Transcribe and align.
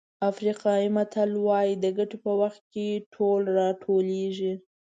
افریقایي 0.31 0.87
متل 0.95 1.29
وایي 1.45 1.71
د 1.83 1.85
ګټې 1.97 2.17
په 2.23 2.31
وخت 2.41 2.61
ټول 3.13 3.41
راټولېږي. 3.59 4.53